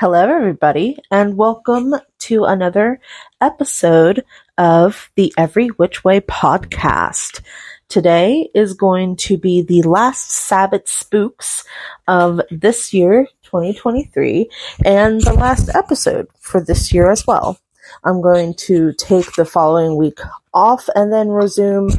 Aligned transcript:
Hello, 0.00 0.32
everybody, 0.32 0.96
and 1.10 1.36
welcome 1.36 1.92
to 2.20 2.44
another 2.44 3.00
episode 3.40 4.24
of 4.56 5.10
the 5.16 5.34
Every 5.36 5.66
Which 5.70 6.04
Way 6.04 6.20
podcast. 6.20 7.40
Today 7.88 8.48
is 8.54 8.74
going 8.74 9.16
to 9.16 9.36
be 9.36 9.60
the 9.60 9.82
last 9.82 10.30
Sabbat 10.30 10.88
spooks 10.88 11.64
of 12.06 12.40
this 12.48 12.94
year, 12.94 13.26
2023, 13.42 14.48
and 14.84 15.20
the 15.20 15.32
last 15.32 15.68
episode 15.74 16.28
for 16.38 16.62
this 16.62 16.92
year 16.92 17.10
as 17.10 17.26
well. 17.26 17.58
I'm 18.04 18.22
going 18.22 18.54
to 18.68 18.92
take 18.92 19.32
the 19.32 19.44
following 19.44 19.96
week 19.96 20.20
off 20.54 20.88
and 20.94 21.12
then 21.12 21.30
resume 21.30 21.90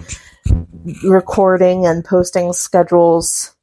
recording 1.04 1.86
and 1.86 2.06
posting 2.06 2.54
schedules 2.54 3.58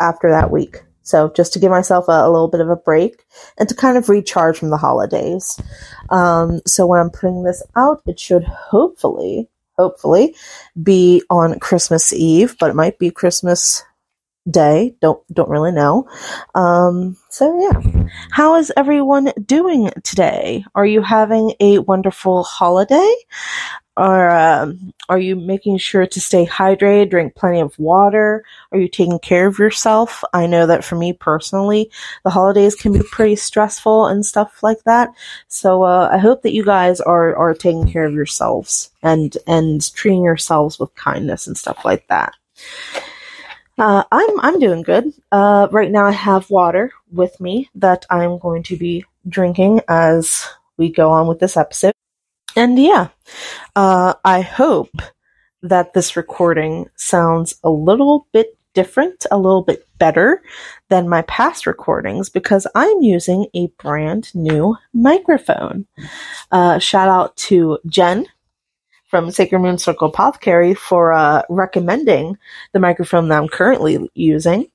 after 0.00 0.32
that 0.32 0.50
week. 0.50 0.82
So 1.08 1.32
just 1.34 1.54
to 1.54 1.58
give 1.58 1.70
myself 1.70 2.06
a, 2.08 2.12
a, 2.12 2.30
little 2.30 2.48
bit 2.48 2.60
of 2.60 2.68
a 2.68 2.76
break 2.76 3.24
and 3.56 3.68
to 3.68 3.74
kind 3.74 3.96
of 3.96 4.08
recharge 4.08 4.58
from 4.58 4.68
the 4.68 4.76
holidays. 4.76 5.58
Um, 6.10 6.60
so 6.66 6.86
when 6.86 7.00
I'm 7.00 7.10
putting 7.10 7.44
this 7.44 7.62
out, 7.74 8.02
it 8.06 8.20
should 8.20 8.44
hopefully, 8.44 9.48
hopefully 9.78 10.36
be 10.80 11.22
on 11.30 11.58
Christmas 11.60 12.12
Eve, 12.12 12.56
but 12.60 12.70
it 12.70 12.76
might 12.76 12.98
be 12.98 13.10
Christmas 13.10 13.84
Day. 14.48 14.96
Don't 15.02 15.20
don't 15.32 15.50
really 15.50 15.72
know. 15.72 16.08
Um, 16.54 17.18
so 17.28 17.60
yeah, 17.60 18.06
how 18.30 18.56
is 18.56 18.72
everyone 18.78 19.32
doing 19.44 19.90
today? 20.04 20.64
Are 20.74 20.86
you 20.86 21.02
having 21.02 21.52
a 21.60 21.80
wonderful 21.80 22.44
holiday? 22.44 23.14
Are 23.98 24.30
um, 24.30 24.94
are 25.08 25.18
you 25.18 25.34
making 25.34 25.78
sure 25.78 26.06
to 26.06 26.20
stay 26.20 26.46
hydrated, 26.46 27.10
drink 27.10 27.34
plenty 27.34 27.58
of 27.58 27.76
water? 27.80 28.44
Are 28.70 28.78
you 28.78 28.86
taking 28.86 29.18
care 29.18 29.48
of 29.48 29.58
yourself? 29.58 30.22
I 30.32 30.46
know 30.46 30.66
that 30.66 30.84
for 30.84 30.94
me 30.94 31.12
personally, 31.12 31.90
the 32.22 32.30
holidays 32.30 32.76
can 32.76 32.92
be 32.92 33.02
pretty 33.10 33.34
stressful 33.34 34.06
and 34.06 34.24
stuff 34.24 34.62
like 34.62 34.84
that. 34.84 35.12
So 35.48 35.82
uh, 35.82 36.10
I 36.12 36.18
hope 36.18 36.42
that 36.42 36.52
you 36.52 36.64
guys 36.64 37.00
are 37.00 37.34
are 37.34 37.54
taking 37.54 37.90
care 37.90 38.04
of 38.04 38.14
yourselves 38.14 38.90
and 39.02 39.36
and 39.48 39.92
treating 39.94 40.22
yourselves 40.22 40.78
with 40.78 40.94
kindness 40.94 41.48
and 41.48 41.58
stuff 41.58 41.84
like 41.84 42.06
that. 42.06 42.34
Uh, 43.78 44.04
I'm 44.12 44.40
I'm 44.40 44.60
doing 44.60 44.82
good. 44.82 45.12
Uh, 45.32 45.66
right 45.72 45.90
now, 45.90 46.06
I 46.06 46.12
have 46.12 46.50
water 46.50 46.92
with 47.10 47.40
me 47.40 47.68
that 47.74 48.06
I'm 48.10 48.38
going 48.38 48.62
to 48.64 48.76
be 48.76 49.04
drinking 49.28 49.80
as 49.88 50.46
we 50.76 50.88
go 50.88 51.10
on 51.10 51.26
with 51.26 51.40
this 51.40 51.56
episode. 51.56 51.97
And 52.58 52.76
yeah, 52.76 53.10
uh, 53.76 54.14
I 54.24 54.40
hope 54.40 54.90
that 55.62 55.94
this 55.94 56.16
recording 56.16 56.86
sounds 56.96 57.54
a 57.62 57.70
little 57.70 58.26
bit 58.32 58.58
different, 58.74 59.26
a 59.30 59.38
little 59.38 59.62
bit 59.62 59.86
better 59.98 60.42
than 60.88 61.08
my 61.08 61.22
past 61.22 61.68
recordings 61.68 62.28
because 62.28 62.66
I'm 62.74 63.00
using 63.00 63.46
a 63.54 63.68
brand 63.78 64.34
new 64.34 64.76
microphone. 64.92 65.86
Uh, 66.50 66.80
shout 66.80 67.08
out 67.08 67.36
to 67.36 67.78
Jen 67.86 68.26
from 69.08 69.30
Sacred 69.30 69.60
Moon 69.60 69.78
Circle 69.78 70.08
Apothecary 70.08 70.74
for 70.74 71.12
uh, 71.12 71.42
recommending 71.48 72.38
the 72.72 72.80
microphone 72.80 73.28
that 73.28 73.40
I'm 73.40 73.48
currently 73.48 74.10
using. 74.14 74.66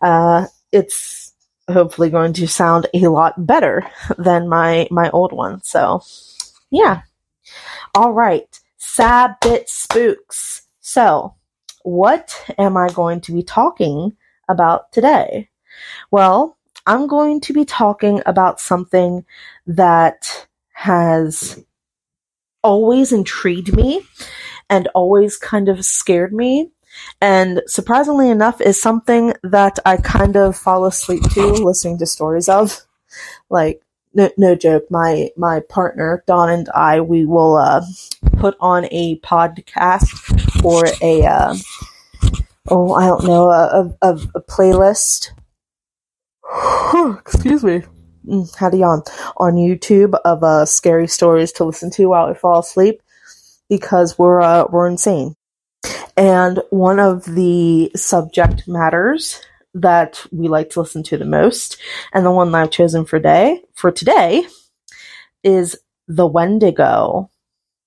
Uh, 0.00 0.46
it's 0.72 1.34
hopefully 1.68 2.08
going 2.08 2.32
to 2.32 2.48
sound 2.48 2.86
a 2.94 3.08
lot 3.08 3.46
better 3.46 3.86
than 4.16 4.48
my 4.48 4.88
my 4.90 5.10
old 5.10 5.32
one. 5.32 5.62
So, 5.62 6.02
yeah. 6.70 7.02
All 7.94 8.12
right, 8.12 8.58
Sabbat 8.76 9.68
spooks. 9.68 10.62
So, 10.80 11.34
what 11.82 12.44
am 12.58 12.76
I 12.76 12.88
going 12.88 13.20
to 13.22 13.32
be 13.32 13.42
talking 13.42 14.16
about 14.48 14.92
today? 14.92 15.48
Well, 16.10 16.56
I'm 16.86 17.06
going 17.06 17.40
to 17.42 17.52
be 17.52 17.64
talking 17.64 18.22
about 18.26 18.60
something 18.60 19.24
that 19.66 20.46
has 20.72 21.62
always 22.62 23.12
intrigued 23.12 23.74
me 23.74 24.02
and 24.68 24.88
always 24.88 25.36
kind 25.36 25.68
of 25.68 25.84
scared 25.84 26.32
me. 26.32 26.70
And 27.20 27.62
surprisingly 27.66 28.30
enough, 28.30 28.60
is 28.60 28.80
something 28.80 29.34
that 29.42 29.78
I 29.86 29.96
kind 29.96 30.36
of 30.36 30.56
fall 30.56 30.84
asleep 30.84 31.22
to 31.34 31.46
listening 31.52 31.98
to 31.98 32.06
stories 32.06 32.48
of. 32.48 32.80
Like, 33.48 33.82
no, 34.14 34.30
no 34.36 34.54
joke. 34.54 34.90
My 34.90 35.30
my 35.36 35.60
partner 35.60 36.24
Don 36.26 36.50
and 36.50 36.68
I 36.70 37.00
we 37.00 37.24
will 37.24 37.56
uh, 37.56 37.84
put 38.38 38.56
on 38.60 38.86
a 38.90 39.18
podcast 39.20 40.64
or 40.64 40.84
a 41.02 41.24
uh, 41.24 41.54
oh 42.68 42.94
I 42.94 43.06
don't 43.06 43.24
know 43.24 43.50
a, 43.50 43.94
a, 44.02 44.14
a 44.34 44.42
playlist. 44.42 45.30
Excuse 47.20 47.62
me. 47.64 47.82
Mm, 48.26 48.54
had 48.56 48.74
a 48.74 48.78
yawn 48.78 49.02
on 49.38 49.54
YouTube 49.54 50.18
of 50.24 50.42
uh, 50.42 50.66
scary 50.66 51.08
stories 51.08 51.52
to 51.52 51.64
listen 51.64 51.90
to 51.92 52.06
while 52.06 52.26
I 52.26 52.34
fall 52.34 52.60
asleep 52.60 53.02
because 53.68 54.18
we're 54.18 54.40
uh, 54.40 54.66
we're 54.70 54.88
insane. 54.88 55.36
And 56.16 56.60
one 56.70 57.00
of 57.00 57.24
the 57.24 57.90
subject 57.96 58.68
matters 58.68 59.40
that 59.74 60.24
we 60.32 60.48
like 60.48 60.70
to 60.70 60.80
listen 60.80 61.02
to 61.04 61.16
the 61.16 61.24
most, 61.24 61.78
and 62.12 62.24
the 62.24 62.30
one 62.30 62.52
that 62.52 62.62
I've 62.62 62.70
chosen 62.70 63.04
for 63.04 63.18
day 63.18 63.62
for 63.74 63.90
today 63.90 64.44
is 65.42 65.76
the 66.08 66.26
Wendigo. 66.26 67.30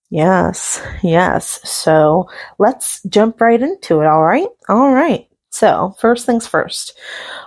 Yes, 0.09 0.81
yes. 1.01 1.59
So 1.67 2.29
let's 2.59 3.01
jump 3.03 3.41
right 3.41 3.61
into 3.61 4.01
it. 4.01 4.07
All 4.07 4.23
right, 4.23 4.47
all 4.69 4.93
right. 4.93 5.27
So 5.49 5.95
first 5.99 6.25
things 6.25 6.47
first, 6.47 6.97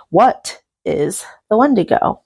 what 0.09 0.61
is 0.85 1.25
the 1.49 1.57
Wendigo? 1.57 2.21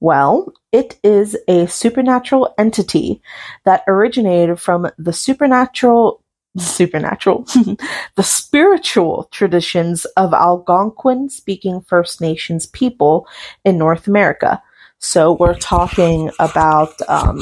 Well, 0.00 0.52
it 0.72 0.98
is 1.04 1.36
a 1.46 1.66
supernatural 1.66 2.54
entity 2.58 3.22
that 3.64 3.84
originated 3.86 4.58
from 4.60 4.90
the 4.98 5.12
supernatural 5.12 6.21
supernatural, 6.58 7.44
the 8.16 8.22
spiritual 8.22 9.28
traditions 9.30 10.04
of 10.16 10.34
Algonquin 10.34 11.30
speaking 11.30 11.80
First 11.80 12.20
Nations 12.20 12.66
people 12.66 13.26
in 13.64 13.78
North 13.78 14.06
America. 14.06 14.62
So 14.98 15.32
we're 15.32 15.58
talking 15.58 16.30
about 16.38 16.92
um, 17.08 17.40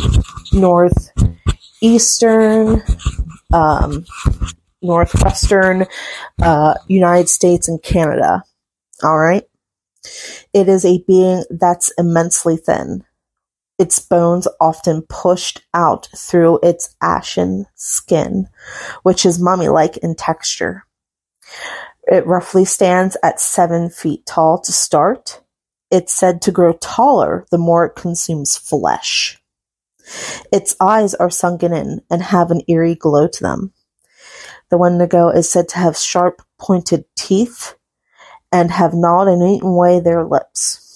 northeastern, 0.53 2.83
um, 3.53 4.07
northwestern 4.81 5.87
uh, 6.41 6.75
United 6.89 7.29
States 7.29 7.69
and 7.69 7.83
Canada. 7.83 8.45
All 9.03 9.19
right. 9.19 9.43
It 10.55 10.69
is 10.69 10.87
a 10.87 11.05
being 11.07 11.45
that's 11.51 11.93
immensely 11.99 12.57
thin 12.57 13.05
its 13.81 13.99
bones 13.99 14.47
often 14.61 15.01
pushed 15.09 15.63
out 15.73 16.07
through 16.15 16.61
its 16.63 16.95
ashen 17.01 17.65
skin, 17.75 18.47
which 19.05 19.25
is 19.25 19.41
mummy-like 19.41 19.97
in 19.97 20.15
texture. 20.15 20.85
It 22.05 22.27
roughly 22.27 22.67
stands 22.67 23.17
at 23.23 23.41
seven 23.41 23.89
feet 23.89 24.27
tall 24.27 24.61
to 24.61 24.73
start. 24.73 25.41
It's 25.91 26.13
said 26.13 26.43
to 26.43 26.53
grow 26.53 26.75
taller 26.75 27.47
the 27.51 27.57
more 27.57 27.87
it 27.87 27.97
consumes 27.97 28.55
flesh. 28.55 29.39
Its 30.53 30.77
eyes 30.79 31.15
are 31.15 31.31
sunken 31.31 31.73
in 31.73 32.03
and 32.11 32.23
have 32.23 32.51
an 32.51 32.61
eerie 32.69 32.95
glow 32.95 33.29
to 33.29 33.43
them. 33.43 33.73
The 34.69 34.77
Wendigo 34.77 35.31
is 35.31 35.49
said 35.49 35.69
to 35.71 35.79
have 35.79 35.97
sharp, 35.97 36.43
pointed 36.59 37.07
teeth 37.17 37.77
and 38.53 38.71
have 38.71 38.93
gnawed 38.93 39.29
and 39.29 39.43
eaten 39.43 39.71
away 39.71 40.01
their 40.01 40.25
lips. 40.25 40.90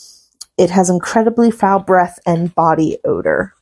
It 0.57 0.71
has 0.71 0.89
incredibly 0.89 1.51
foul 1.51 1.81
breath 1.81 2.19
and 2.27 2.55
body 2.55 2.99
odor. 3.05 3.55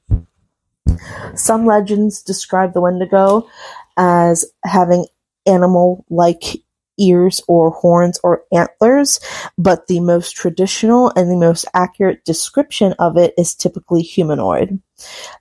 Some 1.35 1.65
legends 1.65 2.23
describe 2.23 2.75
the 2.75 2.81
Wendigo 2.81 3.49
as 3.97 4.45
having 4.65 5.07
animal-like 5.47 6.63
ears 6.99 7.41
or 7.49 7.71
horns 7.71 8.21
or 8.23 8.45
antlers, 8.53 9.21
but 9.57 9.87
the 9.87 10.01
most 10.01 10.37
traditional 10.37 11.11
and 11.17 11.31
the 11.31 11.37
most 11.37 11.65
accurate 11.75 12.25
description 12.25 12.95
of 12.99 13.17
it 13.17 13.35
is 13.39 13.55
typically 13.55 14.03
humanoid. 14.03 14.81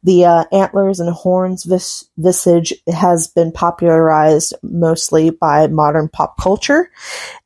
The 0.03 0.25
uh, 0.25 0.45
antlers 0.51 0.99
and 0.99 1.09
horns 1.09 1.65
vis- 1.65 2.09
visage 2.17 2.73
has 2.91 3.27
been 3.27 3.51
popularized 3.51 4.53
mostly 4.63 5.29
by 5.29 5.67
modern 5.67 6.09
pop 6.09 6.37
culture 6.37 6.89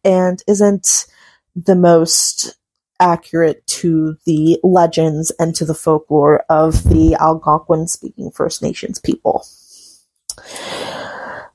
and 0.03 0.41
isn't 0.47 1.07
the 1.55 1.75
most 1.75 2.55
accurate 2.99 3.65
to 3.67 4.17
the 4.25 4.59
legends 4.63 5.31
and 5.39 5.55
to 5.55 5.65
the 5.65 5.73
folklore 5.73 6.43
of 6.49 6.83
the 6.83 7.15
Algonquin 7.15 7.87
speaking 7.87 8.31
First 8.31 8.61
Nations 8.61 8.99
people. 8.99 9.45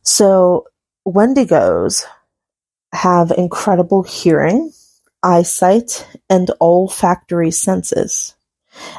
So, 0.02 0.66
Wendigos 1.06 2.04
have 2.92 3.32
incredible 3.36 4.02
hearing, 4.02 4.72
eyesight, 5.22 6.06
and 6.28 6.50
olfactory 6.60 7.50
senses, 7.50 8.34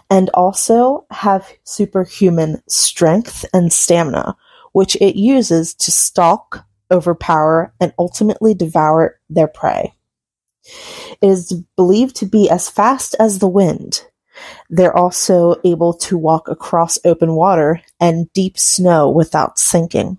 and 0.10 0.30
also 0.34 1.06
have 1.12 1.52
superhuman 1.64 2.62
strength 2.68 3.46
and 3.54 3.72
stamina, 3.72 4.36
which 4.72 4.96
it 4.98 5.16
uses 5.16 5.74
to 5.76 5.92
stalk, 5.92 6.66
overpower, 6.92 7.74
and 7.80 7.94
ultimately 8.00 8.54
devour 8.54 9.20
their 9.30 9.48
prey. 9.48 9.94
Is 11.22 11.54
believed 11.76 12.16
to 12.18 12.26
be 12.26 12.50
as 12.50 12.70
fast 12.70 13.16
as 13.20 13.40
the 13.40 13.48
wind. 13.48 14.06
They're 14.70 14.96
also 14.96 15.56
able 15.64 15.94
to 15.96 16.18
walk 16.18 16.48
across 16.48 16.98
open 17.06 17.36
water 17.36 17.82
and 18.00 18.32
deep 18.34 18.58
snow 18.58 19.10
without 19.10 19.60
sinking. 19.60 20.18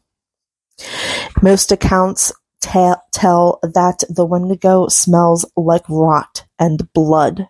Most 1.43 1.73
accounts 1.73 2.33
ta- 2.61 3.03
tell 3.13 3.59
that 3.63 4.05
the 4.09 4.25
Wendigo 4.25 4.89
smells 4.89 5.45
like 5.57 5.89
rot 5.89 6.45
and 6.59 6.93
blood. 6.93 7.49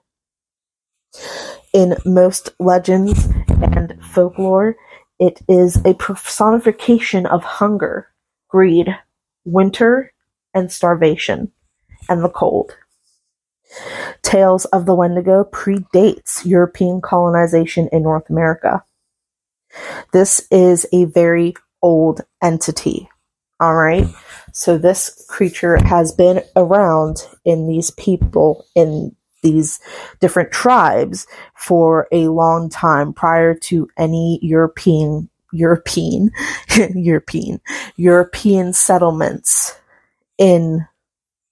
In 1.72 1.96
most 2.04 2.50
legends 2.58 3.28
and 3.48 3.98
folklore, 4.02 4.76
it 5.18 5.40
is 5.48 5.76
a 5.84 5.94
personification 5.94 7.26
of 7.26 7.44
hunger, 7.44 8.08
greed, 8.48 8.88
winter, 9.44 10.12
and 10.54 10.72
starvation, 10.72 11.52
and 12.08 12.24
the 12.24 12.28
cold. 12.28 12.76
Tales 14.22 14.64
of 14.66 14.86
the 14.86 14.94
Wendigo 14.94 15.44
predates 15.44 16.44
European 16.44 17.00
colonization 17.00 17.88
in 17.92 18.02
North 18.02 18.28
America. 18.30 18.84
This 20.12 20.46
is 20.50 20.86
a 20.92 21.04
very 21.06 21.54
old 21.82 22.20
entity. 22.42 23.08
All 23.60 23.74
right. 23.74 24.06
So 24.52 24.76
this 24.76 25.24
creature 25.28 25.82
has 25.84 26.12
been 26.12 26.42
around 26.56 27.26
in 27.44 27.68
these 27.68 27.90
people 27.92 28.66
in 28.74 29.14
these 29.42 29.80
different 30.20 30.52
tribes 30.52 31.26
for 31.54 32.06
a 32.12 32.28
long 32.28 32.68
time 32.68 33.12
prior 33.12 33.54
to 33.54 33.88
any 33.98 34.38
European 34.42 35.28
European 35.52 36.30
European 36.94 37.60
European 37.96 38.72
settlements 38.72 39.78
in 40.38 40.86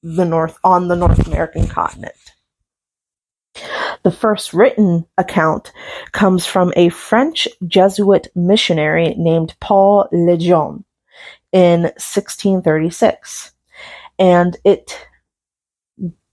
the 0.03 0.25
North 0.25 0.59
on 0.65 0.89
the 0.89 0.97
North 0.97 1.27
American 1.27 1.67
continent. 1.67 2.15
The 4.03 4.11
first 4.11 4.55
written 4.55 5.07
account 5.19 5.73
comes 6.13 6.47
from 6.47 6.73
a 6.77 6.89
French 6.89 7.47
Jesuit 7.67 8.29
missionary 8.35 9.15
named 9.19 9.55
Paul 9.61 10.09
Lejeune 10.13 10.85
in 11.53 11.83
1636, 11.83 13.53
and 14.19 14.57
it 14.65 15.07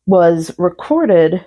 was 0.05 0.55
recorded. 0.57 1.45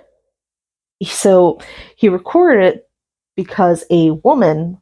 So 1.03 1.59
he 1.95 2.09
recorded 2.09 2.75
it 2.75 2.89
because 3.35 3.83
a 3.89 4.11
woman 4.11 4.79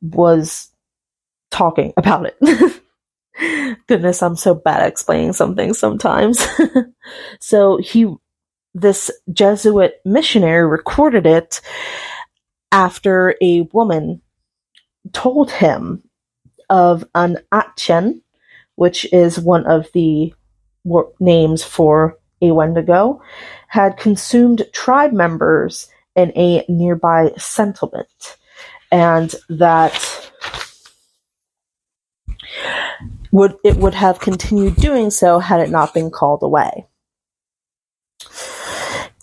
was 0.00 0.68
talking 1.50 1.92
about 1.96 2.26
it. 2.26 2.82
Goodness, 3.86 4.22
I'm 4.22 4.36
so 4.36 4.54
bad 4.54 4.80
at 4.82 4.88
explaining 4.88 5.32
something 5.32 5.74
sometimes. 5.74 6.46
so 7.40 7.78
he, 7.78 8.12
this 8.74 9.10
Jesuit 9.32 10.00
missionary 10.04 10.66
recorded 10.66 11.26
it 11.26 11.60
after 12.70 13.36
a 13.40 13.62
woman 13.72 14.20
told 15.12 15.50
him 15.50 16.02
of 16.70 17.04
an 17.14 17.38
Achen, 17.52 18.22
which 18.76 19.10
is 19.12 19.38
one 19.38 19.66
of 19.66 19.88
the 19.92 20.32
names 21.20 21.62
for 21.62 22.18
a 22.40 22.52
Wendigo, 22.52 23.22
had 23.68 23.96
consumed 23.96 24.66
tribe 24.72 25.12
members 25.12 25.88
in 26.16 26.32
a 26.36 26.64
nearby 26.68 27.32
settlement, 27.36 28.36
and 28.90 29.34
that 29.48 30.30
would 33.32 33.56
it 33.64 33.76
would 33.76 33.94
have 33.94 34.20
continued 34.20 34.76
doing 34.76 35.10
so 35.10 35.40
had 35.40 35.60
it 35.60 35.70
not 35.70 35.92
been 35.92 36.10
called 36.10 36.42
away. 36.42 36.86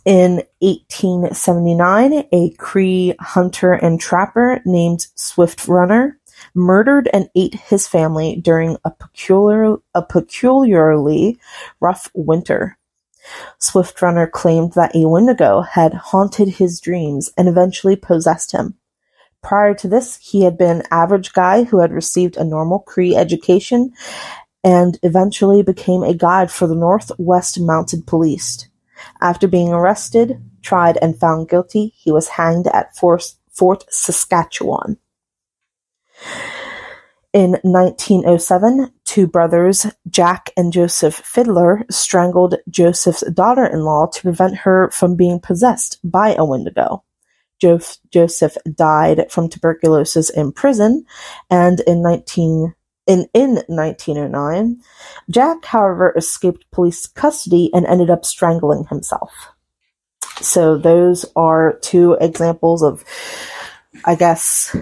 In 0.06 0.44
1879, 0.60 2.28
a 2.32 2.50
Cree 2.58 3.16
hunter 3.20 3.74
and 3.74 4.00
trapper 4.00 4.62
named 4.66 5.08
Swift 5.16 5.68
Runner 5.68 6.20
murdered 6.56 7.10
and 7.14 7.30
ate 7.36 7.56
his 7.56 7.88
family 7.88 8.38
during 8.38 8.78
a, 8.84 8.92
peculiar, 8.92 9.76
a 9.94 10.02
peculiarly 10.02 11.40
rough 11.80 12.10
winter. 12.14 12.78
Swift 13.60 14.02
Runner 14.02 14.26
claimed 14.26 14.74
that 14.74 14.96
a 14.96 15.08
Wendigo 15.08 15.62
had 15.62 15.94
haunted 15.94 16.48
his 16.48 16.80
dreams 16.80 17.32
and 17.38 17.48
eventually 17.48 17.96
possessed 17.96 18.52
him. 18.52 18.76
Prior 19.42 19.74
to 19.76 19.88
this, 19.88 20.18
he 20.18 20.44
had 20.44 20.58
been 20.58 20.78
an 20.78 20.88
average 20.92 21.34
guy 21.34 21.64
who 21.64 21.80
had 21.80 21.92
received 21.92 22.38
a 22.38 22.44
normal 22.44 22.80
Cree 22.80 23.16
education 23.16 23.94
and 24.64 25.00
eventually 25.04 25.64
became 25.64 26.04
a 26.04 26.14
guide 26.14 26.52
for 26.52 26.68
the 26.68 26.76
Northwest 26.76 27.60
Mounted 27.60 28.06
Police. 28.06 28.68
After 29.22 29.48
being 29.48 29.70
arrested, 29.70 30.42
tried, 30.62 30.98
and 31.02 31.18
found 31.18 31.48
guilty, 31.48 31.94
he 31.96 32.12
was 32.12 32.28
hanged 32.28 32.68
at 32.68 32.96
Fort 32.98 33.86
Saskatchewan. 33.90 34.98
In 37.32 37.52
1907, 37.62 38.92
two 39.06 39.28
brothers, 39.28 39.86
Jack 40.10 40.52
and 40.58 40.74
Joseph 40.74 41.16
Fiddler, 41.16 41.86
strangled 41.90 42.56
Joseph's 42.70 43.24
daughter-in-law 43.32 44.08
to 44.08 44.22
prevent 44.22 44.58
her 44.58 44.90
from 44.92 45.16
being 45.16 45.40
possessed 45.40 46.00
by 46.04 46.36
a 46.36 46.44
Wendigo. 46.44 47.04
Joseph 47.60 48.58
died 48.74 49.32
from 49.32 49.50
tuberculosis 49.50 50.30
in 50.30 50.52
prison, 50.52 51.06
and 51.50 51.82
in 51.82 52.02
19 52.02 52.74
in, 53.08 53.28
in 53.34 53.56
1909, 53.68 54.82
Jack, 55.32 55.66
however, 55.66 56.14
escaped 56.16 56.70
police 56.72 57.08
custody 57.08 57.72
and 57.74 57.88
ended 57.88 58.12
up 58.12 58.24
strangling 58.24 58.86
himself. 58.86 59.32
So 60.42 60.78
those 60.78 61.26
are 61.36 61.80
two 61.82 62.14
examples 62.22 62.84
of, 62.84 63.04
I 64.06 64.14
guess, 64.14 64.76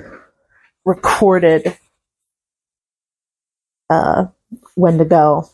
recorded 0.84 1.78
uh, 3.90 4.26
Wendigo, 4.76 5.50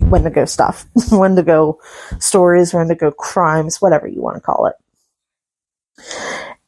when 0.00 0.22
to 0.24 0.30
go 0.30 0.44
stuff, 0.44 0.84
Wendigo 1.12 1.78
stories, 2.18 2.74
Wendigo 2.74 3.10
crimes, 3.10 3.80
whatever 3.80 4.06
you 4.06 4.20
want 4.20 4.36
to 4.36 4.40
call 4.40 4.66
it. 4.66 4.74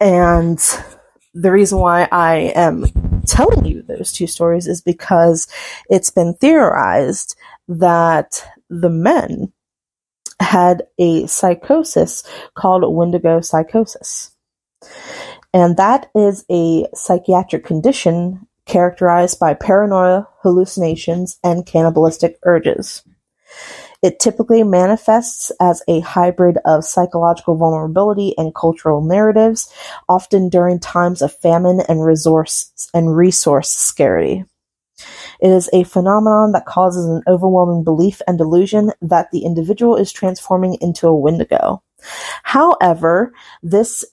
And 0.00 0.58
the 1.34 1.52
reason 1.52 1.78
why 1.78 2.08
I 2.10 2.52
am 2.54 2.86
telling 3.26 3.64
you 3.64 3.82
those 3.82 4.12
two 4.12 4.26
stories 4.26 4.66
is 4.66 4.80
because 4.80 5.48
it's 5.90 6.10
been 6.10 6.34
theorized 6.34 7.36
that 7.68 8.44
the 8.70 8.90
men 8.90 9.52
had 10.40 10.84
a 10.98 11.26
psychosis 11.26 12.22
called 12.54 12.84
Wendigo 12.94 13.40
psychosis. 13.40 14.32
And 15.52 15.76
that 15.76 16.10
is 16.14 16.44
a 16.50 16.86
psychiatric 16.94 17.64
condition 17.64 18.46
characterized 18.66 19.40
by 19.40 19.54
paranoia, 19.54 20.28
hallucinations, 20.42 21.38
and 21.42 21.66
cannibalistic 21.66 22.38
urges. 22.44 23.02
It 24.02 24.20
typically 24.20 24.62
manifests 24.62 25.50
as 25.60 25.82
a 25.88 26.00
hybrid 26.00 26.58
of 26.64 26.84
psychological 26.84 27.56
vulnerability 27.56 28.34
and 28.38 28.54
cultural 28.54 29.02
narratives, 29.02 29.72
often 30.08 30.48
during 30.48 30.78
times 30.78 31.20
of 31.20 31.34
famine 31.34 31.80
and 31.88 32.04
resource 32.04 32.90
and 32.94 33.16
resource 33.16 33.70
scarcity. 33.70 34.44
It 35.40 35.50
is 35.50 35.68
a 35.72 35.84
phenomenon 35.84 36.52
that 36.52 36.66
causes 36.66 37.06
an 37.06 37.22
overwhelming 37.28 37.84
belief 37.84 38.20
and 38.26 38.36
delusion 38.38 38.92
that 39.00 39.30
the 39.30 39.44
individual 39.44 39.96
is 39.96 40.12
transforming 40.12 40.76
into 40.80 41.06
a 41.06 41.14
Wendigo. 41.14 41.82
However, 42.42 43.32
this 43.62 44.04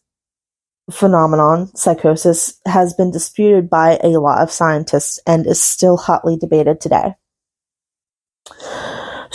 phenomenon, 0.91 1.75
psychosis, 1.75 2.59
has 2.67 2.93
been 2.93 3.11
disputed 3.11 3.69
by 3.69 3.99
a 4.03 4.19
lot 4.19 4.41
of 4.41 4.51
scientists 4.51 5.19
and 5.25 5.47
is 5.47 5.61
still 5.61 5.97
hotly 5.97 6.37
debated 6.37 6.79
today. 6.79 7.15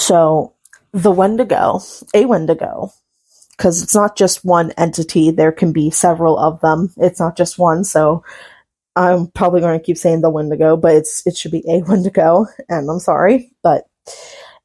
So, 0.00 0.54
the 0.92 1.10
Wendigo, 1.10 1.80
a 2.14 2.24
Wendigo, 2.24 2.90
because 3.50 3.82
it's 3.82 3.94
not 3.94 4.16
just 4.16 4.46
one 4.46 4.70
entity, 4.78 5.30
there 5.30 5.52
can 5.52 5.72
be 5.72 5.90
several 5.90 6.38
of 6.38 6.58
them. 6.62 6.90
It's 6.96 7.20
not 7.20 7.36
just 7.36 7.58
one, 7.58 7.84
so 7.84 8.24
I'm 8.96 9.26
probably 9.26 9.60
going 9.60 9.78
to 9.78 9.84
keep 9.84 9.98
saying 9.98 10.22
the 10.22 10.30
Wendigo, 10.30 10.78
but 10.78 10.94
it's 10.94 11.26
it 11.26 11.36
should 11.36 11.52
be 11.52 11.62
a 11.68 11.80
Wendigo, 11.86 12.46
and 12.70 12.90
I'm 12.90 12.98
sorry, 12.98 13.52
but 13.62 13.84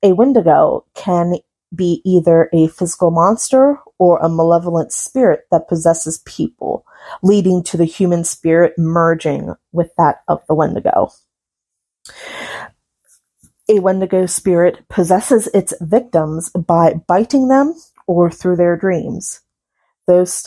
a 0.02 0.14
Wendigo 0.14 0.86
can 0.96 1.36
be 1.76 2.02
either 2.06 2.50
a 2.54 2.68
physical 2.70 3.12
monster 3.12 3.78
or 4.00 4.20
a 4.20 4.30
malevolent 4.30 4.94
spirit 4.94 5.42
that 5.52 5.68
possesses 5.68 6.20
people, 6.20 6.86
leading 7.24 7.62
to 7.64 7.76
the 7.76 7.84
human 7.84 8.24
spirit 8.24 8.74
merging 8.78 9.54
with 9.74 9.92
that 9.98 10.22
of 10.30 10.42
the 10.48 10.56
Wendigo. 10.56 11.12
A 13.68 13.80
Wendigo 13.80 14.28
spirit 14.28 14.88
possesses 14.90 15.48
its 15.48 15.74
victims 15.82 16.52
by 16.52 16.94
biting 17.08 17.48
them 17.48 17.74
or 18.06 18.30
through 18.30 18.58
their 18.58 18.78
dreams. 18.78 19.42
Those 20.06 20.44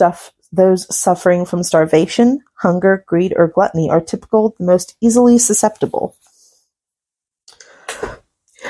suffering 0.89 1.45
from 1.45 1.63
starvation, 1.63 2.39
hunger, 2.59 3.03
greed, 3.07 3.33
or 3.35 3.47
gluttony 3.49 3.89
are 3.89 3.99
typical 3.99 4.55
the 4.57 4.65
most 4.65 4.95
easily 5.01 5.37
susceptible. 5.37 6.15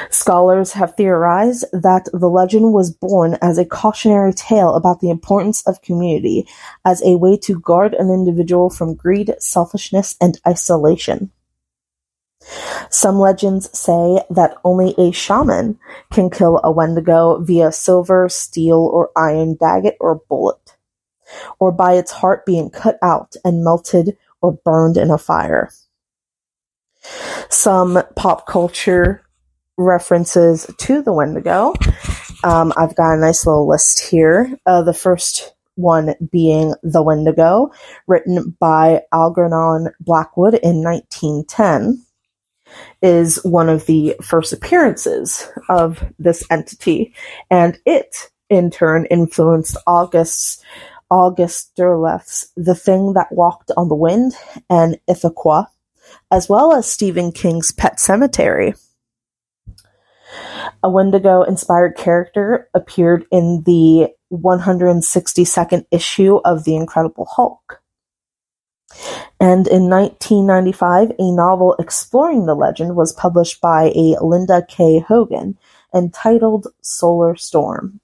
Scholars 0.10 0.74
have 0.74 0.96
theorized 0.96 1.66
that 1.72 2.10
the 2.12 2.30
legend 2.30 2.74
was 2.74 2.92
born 2.92 3.38
as 3.42 3.58
a 3.58 3.66
cautionary 3.66 4.34
tale 4.34 4.74
about 4.76 5.00
the 5.00 5.10
importance 5.10 5.62
of 5.68 5.82
community 5.82 6.48
as 6.86 7.04
a 7.04 7.18
way 7.18 7.38
to 7.38 7.60
guard 7.60 7.94
an 7.94 8.10
individual 8.10 8.70
from 8.70 8.96
greed, 8.96 9.36
selfishness, 9.40 10.16
and 10.20 10.40
isolation. 10.48 11.32
Some 12.90 13.20
legends 13.20 13.70
say 13.78 14.24
that 14.30 14.58
only 14.64 14.96
a 14.98 15.12
shaman 15.12 15.80
can 16.12 16.30
kill 16.30 16.60
a 16.64 16.72
wendigo 16.72 17.40
via 17.40 17.72
silver, 17.72 18.30
steel, 18.30 18.78
or 18.78 19.12
iron 19.16 19.56
dagger 19.56 19.94
or 20.00 20.22
bullet, 20.28 20.76
or 21.60 21.72
by 21.72 21.94
its 21.94 22.12
heart 22.12 22.46
being 22.46 22.70
cut 22.70 22.98
out 23.02 23.36
and 23.46 23.64
melted 23.64 24.18
or 24.42 24.54
burned 24.64 24.98
in 24.98 25.12
a 25.12 25.18
fire. 25.18 25.70
Some 27.50 28.02
pop 28.16 28.46
culture 28.48 29.24
references 29.78 30.70
to 30.78 31.02
the 31.02 31.14
Wendigo. 31.14 31.74
Um, 32.44 32.74
I've 32.78 32.96
got 32.96 33.14
a 33.14 33.20
nice 33.20 33.46
little 33.46 33.68
list 33.68 34.00
here. 34.00 34.58
Uh, 34.66 34.84
the 34.84 34.94
first 34.94 35.56
one 35.76 36.14
being 36.32 36.76
The 36.84 37.02
Wendigo, 37.02 37.72
written 38.08 38.56
by 38.60 39.04
Algernon 39.14 39.94
Blackwood 40.00 40.56
in 40.56 40.84
1910, 40.84 42.06
is 43.02 43.44
one 43.44 43.70
of 43.70 43.86
the 43.86 44.16
first 44.22 44.54
appearances 44.54 45.48
of 45.70 46.04
this 46.20 46.44
entity, 46.50 47.14
and 47.50 47.78
it, 47.86 48.30
in 48.50 48.72
turn, 48.72 49.06
influenced 49.06 49.78
August's 49.88 50.64
August 51.12 51.76
Derleth's 51.76 52.52
The 52.56 52.76
Thing 52.76 53.14
That 53.14 53.32
Walked 53.32 53.72
on 53.76 53.90
the 53.90 53.96
Wind 53.96 54.34
and 54.70 55.00
Ithaqua, 55.10 55.68
as 56.32 56.48
well 56.48 56.74
as 56.74 56.86
Stephen 56.90 57.32
King's 57.32 57.72
Pet 57.72 57.98
Sematary. 57.98 58.80
A 60.84 60.90
Wendigo-inspired 60.90 61.98
character 61.98 62.70
appeared 62.76 63.26
in 63.32 63.64
the 63.66 64.10
162nd 64.32 65.86
issue 65.92 66.38
of 66.46 66.64
The 66.64 66.76
Incredible 66.76 67.26
Hulk. 67.26 67.79
And 69.40 69.68
in 69.68 69.90
1995, 69.90 71.14
a 71.18 71.32
novel 71.32 71.76
exploring 71.80 72.46
the 72.46 72.56
legend 72.56 72.96
was 72.96 73.14
published 73.14 73.62
by 73.62 73.92
a 73.96 74.18
Linda 74.22 74.66
K. 74.68 75.00
Hogan 75.00 75.58
entitled 75.94 76.68
Solar 76.82 77.36
Storm. 77.36 78.02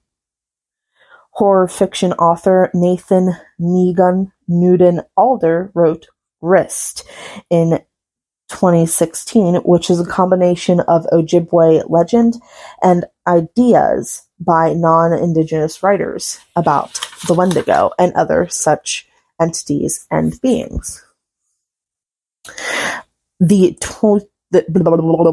Horror 1.32 1.68
fiction 1.68 2.12
author 2.14 2.70
Nathan 2.72 3.36
Niigan 3.60 4.32
Noodin 4.48 5.04
Adler 5.18 5.70
wrote 5.74 6.06
Wrist 6.40 7.06
in 7.50 7.80
2016, 8.48 9.56
which 9.56 9.90
is 9.90 10.00
a 10.00 10.06
combination 10.06 10.80
of 10.80 11.06
Ojibwe 11.12 11.90
legend 11.90 12.36
and 12.82 13.04
ideas 13.26 14.22
by 14.38 14.72
non-indigenous 14.72 15.82
writers 15.82 16.40
about 16.54 17.00
the 17.26 17.34
Wendigo 17.34 17.90
and 17.98 18.12
other 18.14 18.48
such 18.48 19.08
entities 19.40 20.06
and 20.10 20.40
beings. 20.40 21.04
The, 23.40 23.76
to- 23.80 24.28
the, 24.50 24.64
blah, 24.68 24.96
blah, 24.96 25.32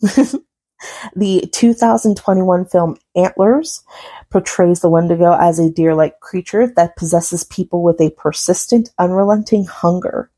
the 1.16 1.48
2021 1.52 2.66
film 2.66 2.96
Antlers 3.16 3.82
portrays 4.30 4.80
the 4.80 4.90
Wendigo 4.90 5.32
as 5.34 5.58
a 5.58 5.70
deer-like 5.70 6.20
creature 6.20 6.72
that 6.76 6.96
possesses 6.96 7.44
people 7.44 7.82
with 7.82 8.00
a 8.00 8.10
persistent, 8.10 8.90
unrelenting 8.98 9.64
hunger. 9.64 10.30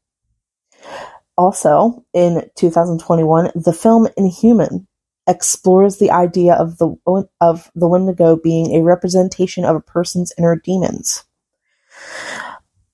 Also, 1.37 2.05
in 2.15 2.49
2021, 2.57 3.51
the 3.55 3.73
film 3.73 4.09
Inhuman 4.17 4.87
explores 5.27 5.99
the 5.99 6.11
idea 6.11 6.55
of 6.55 6.79
the 6.79 6.95
of 7.41 7.71
the 7.75 7.89
Wendigo 7.89 8.37
being 8.37 8.75
a 8.75 8.83
representation 8.83 9.65
of 9.65 9.77
a 9.77 9.81
person's 9.81 10.33
inner 10.39 10.57
demons. 10.57 11.25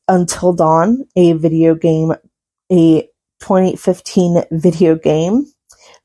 Until 0.09 0.53
Dawn, 0.53 1.07
a 1.17 1.33
video 1.35 1.75
game, 1.75 2.13
a 2.71 3.03
2015 3.41 4.45
video 4.51 4.97
game, 4.97 5.47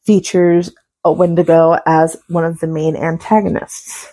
features 0.04 0.74
a 1.04 1.12
Wendigo 1.12 1.77
as 1.86 2.18
one 2.27 2.46
of 2.46 2.60
the 2.60 2.68
main 2.68 2.96
antagonists. 2.96 4.08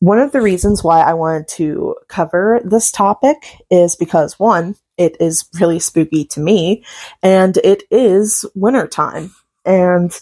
One 0.00 0.20
of 0.20 0.30
the 0.30 0.40
reasons 0.40 0.84
why 0.84 1.00
I 1.00 1.14
wanted 1.14 1.48
to 1.48 1.96
cover 2.08 2.60
this 2.64 2.92
topic 2.92 3.36
is 3.68 3.96
because 3.96 4.38
one, 4.38 4.76
it 4.96 5.16
is 5.18 5.48
really 5.60 5.80
spooky 5.80 6.24
to 6.26 6.40
me, 6.40 6.84
and 7.22 7.56
it 7.58 7.82
is 7.90 8.44
wintertime. 8.54 9.34
And 9.64 10.12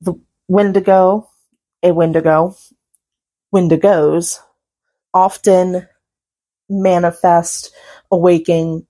the 0.00 0.14
Wendigo, 0.48 1.30
a 1.82 1.92
Wendigo, 1.92 2.56
Wendigos 3.54 4.40
often 5.14 5.88
manifest, 6.70 7.74
awaken, 8.10 8.86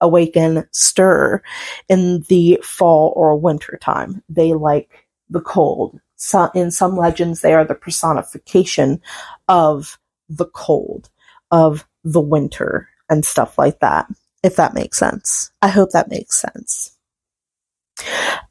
awaken, 0.00 0.66
stir 0.72 1.42
in 1.88 2.20
the 2.28 2.58
fall 2.62 3.12
or 3.16 3.36
winter 3.36 3.78
time. 3.80 4.22
They 4.28 4.52
like 4.54 5.06
the 5.28 5.40
cold. 5.40 6.00
So, 6.16 6.50
in 6.54 6.70
some 6.70 6.96
legends, 6.96 7.40
they 7.40 7.54
are 7.54 7.64
the 7.64 7.74
personification 7.74 9.02
of 9.48 9.98
the 10.28 10.46
cold, 10.46 11.10
of 11.50 11.86
the 12.04 12.20
winter, 12.20 12.88
and 13.10 13.24
stuff 13.24 13.58
like 13.58 13.80
that 13.80 14.06
if 14.44 14.56
that 14.56 14.74
makes 14.74 14.98
sense. 14.98 15.50
I 15.62 15.68
hope 15.68 15.90
that 15.92 16.10
makes 16.10 16.38
sense. 16.38 16.96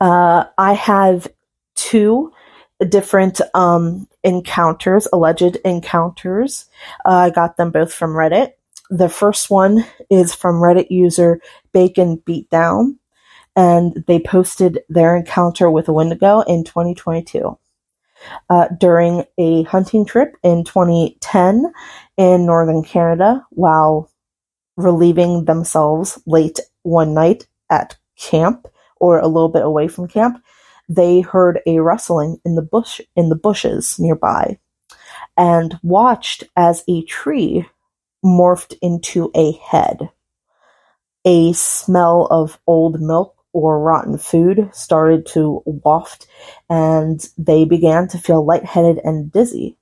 Uh, 0.02 0.46
I 0.58 0.74
have 0.74 1.28
two 1.76 2.34
different 2.90 3.40
um, 3.54 4.08
encounters, 4.24 5.08
alleged 5.14 5.58
encounters. 5.64 6.66
Uh, 7.06 7.10
I 7.10 7.30
got 7.30 7.58
them 7.58 7.70
both 7.70 7.94
from 7.94 8.14
Reddit. 8.14 8.54
The 8.90 9.10
first 9.10 9.50
one 9.50 9.86
is 10.10 10.34
from 10.34 10.56
Reddit 10.56 10.88
user 10.90 11.40
Bacon 11.72 12.18
Beatdown, 12.18 12.98
and 13.56 14.04
they 14.08 14.20
posted 14.20 14.80
their 14.90 15.16
encounter 15.16 15.70
with 15.70 15.88
a 15.88 15.94
Wendigo 15.94 16.42
in 16.42 16.64
2022. 16.64 17.58
Uh, 18.50 18.68
during 18.80 19.26
a 19.38 19.64
hunting 19.64 20.06
trip 20.06 20.36
in 20.44 20.64
2010 20.64 21.72
in 22.18 22.46
northern 22.46 22.84
Canada, 22.84 23.46
while 23.50 24.10
relieving 24.78 25.46
themselves 25.46 26.22
late 26.26 26.60
one 26.84 27.14
night 27.14 27.48
at 27.70 27.98
camp 28.18 28.68
or 28.98 29.20
a 29.20 29.28
little 29.28 29.50
bit 29.50 29.64
away 29.64 29.88
from 29.88 30.08
camp, 30.08 30.42
they 30.88 31.22
heard 31.22 31.60
a 31.66 31.80
rustling 31.80 32.38
in 32.46 32.56
the 32.56 32.62
bush 32.62 33.02
in 33.16 33.30
the 33.30 33.36
bushes 33.36 33.98
nearby 34.00 34.58
and 35.38 35.80
watched 35.84 36.44
as 36.56 36.84
a 36.88 37.04
tree 37.04 37.66
morphed 38.24 38.76
into 38.82 39.32
a 39.36 39.54
head. 39.54 40.10
A 41.26 41.54
smell 41.54 42.28
of 42.30 42.60
old 42.68 43.02
milk 43.02 43.36
or 43.54 43.80
rotten 43.80 44.18
food 44.18 44.70
started 44.74 45.26
to 45.28 45.62
waft 45.66 46.28
and 46.70 47.30
they 47.38 47.66
began 47.66 48.08
to 48.10 48.18
feel 48.18 48.46
lightheaded 48.46 49.00
and 49.04 49.32
dizzy. 49.32 49.78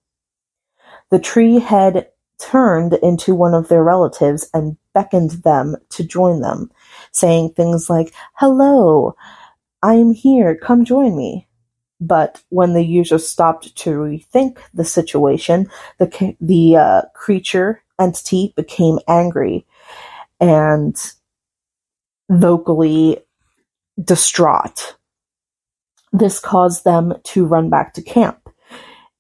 The 1.10 1.20
tree 1.20 1.60
head 1.60 2.10
turned 2.38 2.94
into 2.96 3.36
one 3.36 3.54
of 3.54 3.68
their 3.68 3.84
relatives 3.84 4.50
and 4.54 4.78
beckoned 4.94 5.32
them 5.44 5.78
to 5.90 6.04
join 6.04 6.42
them, 6.42 6.72
saying 7.12 7.52
things 7.52 7.90
like, 7.90 8.14
Hello, 8.34 9.16
I 9.82 9.96
am 9.96 10.12
here, 10.12 10.56
come 10.56 10.86
join 10.86 11.16
me. 11.16 11.48
But 12.00 12.42
when 12.50 12.74
the 12.74 12.84
user 12.84 13.20
stopped 13.20 13.76
to 13.78 13.92
rethink 13.92 14.58
the 14.74 14.84
situation, 14.84 15.70
the, 16.00 16.36
the 16.42 16.78
uh, 16.78 17.02
creature 17.14 17.84
entity 18.02 18.54
became 18.56 19.00
angry 19.08 19.66
and 20.40 20.98
vocally 22.30 23.20
distraught. 24.04 24.96
This 26.12 26.40
caused 26.40 26.84
them 26.84 27.14
to 27.24 27.46
run 27.46 27.70
back 27.70 27.94
to 27.94 28.02
camp 28.02 28.50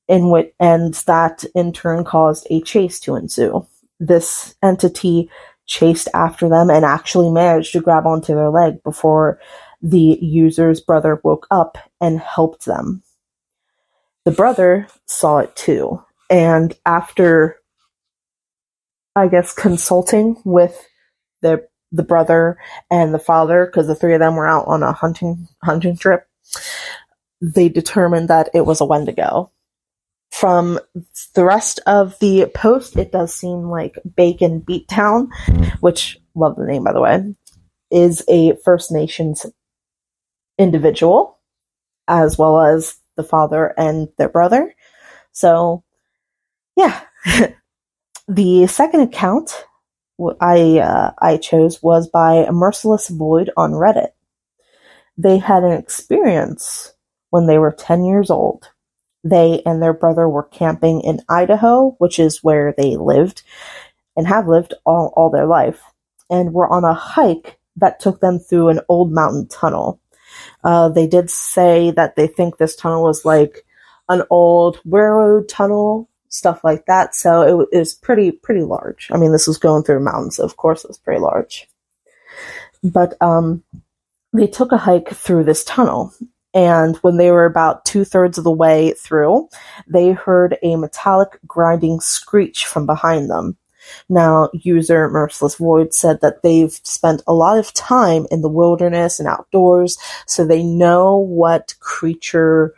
in 0.07 0.29
which, 0.29 0.53
and 0.59 0.93
that 0.93 1.45
in 1.55 1.71
turn 1.71 2.03
caused 2.03 2.45
a 2.49 2.61
chase 2.61 2.99
to 3.01 3.15
ensue. 3.15 3.65
This 3.99 4.55
entity 4.61 5.29
chased 5.67 6.09
after 6.13 6.49
them 6.49 6.69
and 6.69 6.83
actually 6.83 7.31
managed 7.31 7.71
to 7.73 7.81
grab 7.81 8.05
onto 8.05 8.35
their 8.35 8.49
leg 8.49 8.83
before 8.83 9.39
the 9.81 10.19
user's 10.21 10.81
brother 10.81 11.21
woke 11.23 11.47
up 11.49 11.77
and 12.01 12.19
helped 12.19 12.65
them. 12.65 13.03
The 14.25 14.31
brother 14.31 14.87
saw 15.05 15.39
it 15.39 15.55
too, 15.55 16.03
and 16.29 16.75
after, 16.85 17.60
I 19.15 19.27
guess, 19.27 19.53
consulting 19.53 20.37
with 20.45 20.87
the 21.41 21.67
the 21.91 22.03
brother 22.03 22.57
and 22.89 23.13
the 23.13 23.19
father, 23.19 23.65
because 23.65 23.87
the 23.87 23.95
three 23.95 24.13
of 24.13 24.19
them 24.19 24.35
were 24.35 24.47
out 24.47 24.67
on 24.67 24.83
a 24.83 24.93
hunting 24.93 25.47
hunting 25.63 25.97
trip, 25.97 26.27
they 27.41 27.67
determined 27.69 28.29
that 28.29 28.49
it 28.53 28.65
was 28.65 28.79
a 28.81 28.85
Wendigo 28.85 29.51
from 30.31 30.79
the 31.35 31.43
rest 31.43 31.79
of 31.85 32.17
the 32.19 32.49
post, 32.55 32.97
it 32.97 33.11
does 33.11 33.33
seem 33.33 33.69
like 33.69 33.99
Bacon 34.15 34.61
Beatdown, 34.61 35.29
which 35.81 36.17
love 36.35 36.55
the 36.55 36.65
name 36.65 36.85
by 36.85 36.93
the 36.93 37.01
way, 37.01 37.35
is 37.91 38.23
a 38.27 38.55
First 38.63 38.91
Nations 38.91 39.45
individual, 40.57 41.37
as 42.07 42.37
well 42.37 42.61
as 42.61 42.97
the 43.17 43.23
father 43.23 43.73
and 43.77 44.07
their 44.17 44.29
brother. 44.29 44.73
So, 45.31 45.83
yeah. 46.75 47.01
the 48.27 48.67
second 48.67 49.01
account 49.01 49.65
I 50.39 50.79
uh, 50.79 51.11
I 51.19 51.37
chose 51.37 51.81
was 51.81 52.07
by 52.07 52.47
Merciless 52.51 53.07
Void 53.07 53.49
on 53.57 53.71
Reddit. 53.71 54.09
They 55.17 55.37
had 55.37 55.63
an 55.63 55.73
experience 55.73 56.93
when 57.29 57.47
they 57.47 57.57
were 57.57 57.71
10 57.71 58.05
years 58.05 58.29
old. 58.29 58.69
They 59.23 59.61
and 59.65 59.81
their 59.81 59.93
brother 59.93 60.27
were 60.27 60.43
camping 60.43 61.01
in 61.01 61.21
Idaho, 61.29 61.95
which 61.99 62.19
is 62.19 62.43
where 62.43 62.73
they 62.77 62.95
lived 62.95 63.43
and 64.15 64.27
have 64.27 64.47
lived 64.47 64.73
all, 64.85 65.13
all 65.15 65.29
their 65.29 65.45
life, 65.45 65.81
and 66.29 66.53
were 66.53 66.71
on 66.71 66.83
a 66.83 66.93
hike 66.93 67.59
that 67.77 67.99
took 67.99 68.19
them 68.19 68.39
through 68.39 68.69
an 68.69 68.81
old 68.89 69.11
mountain 69.11 69.47
tunnel. 69.47 69.99
Uh, 70.63 70.89
they 70.89 71.07
did 71.07 71.29
say 71.29 71.91
that 71.91 72.15
they 72.15 72.27
think 72.27 72.57
this 72.57 72.75
tunnel 72.75 73.03
was 73.03 73.25
like 73.25 73.65
an 74.09 74.23
old 74.29 74.79
railroad 74.85 75.47
tunnel, 75.47 76.09
stuff 76.31 76.63
like 76.63 76.85
that. 76.87 77.13
So 77.13 77.61
it, 77.61 77.67
it 77.71 77.77
was 77.77 77.93
pretty 77.93 78.31
pretty 78.31 78.63
large. 78.63 79.09
I 79.11 79.17
mean, 79.17 79.31
this 79.31 79.47
was 79.47 79.57
going 79.57 79.83
through 79.83 79.99
mountains, 79.99 80.37
so 80.37 80.43
of 80.43 80.57
course 80.57 80.83
it 80.83 80.89
was 80.89 80.97
pretty 80.97 81.21
large. 81.21 81.67
But 82.83 83.21
um, 83.21 83.63
they 84.33 84.47
took 84.47 84.71
a 84.71 84.77
hike 84.77 85.09
through 85.09 85.43
this 85.43 85.63
tunnel, 85.63 86.13
and 86.53 86.97
when 86.97 87.17
they 87.17 87.31
were 87.31 87.45
about 87.45 87.85
two 87.85 88.03
thirds 88.03 88.37
of 88.37 88.43
the 88.43 88.51
way 88.51 88.93
through, 88.93 89.49
they 89.87 90.11
heard 90.11 90.57
a 90.63 90.75
metallic 90.77 91.37
grinding 91.45 91.99
screech 91.99 92.65
from 92.65 92.85
behind 92.87 93.29
them. 93.29 93.57
Now, 94.09 94.49
user 94.53 95.09
Merciless 95.09 95.55
Void 95.55 95.93
said 95.93 96.21
that 96.21 96.43
they've 96.43 96.71
spent 96.71 97.23
a 97.27 97.33
lot 97.33 97.57
of 97.57 97.73
time 97.73 98.25
in 98.31 98.41
the 98.41 98.49
wilderness 98.49 99.19
and 99.19 99.27
outdoors, 99.27 99.97
so 100.27 100.45
they 100.45 100.63
know 100.63 101.17
what 101.17 101.75
creature 101.79 102.73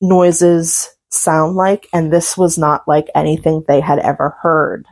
noises 0.00 0.94
sound 1.12 1.56
like, 1.56 1.88
and 1.92 2.12
this 2.12 2.36
was 2.36 2.58
not 2.58 2.86
like 2.88 3.08
anything 3.14 3.64
they 3.66 3.80
had 3.80 3.98
ever 3.98 4.36
heard. 4.42 4.86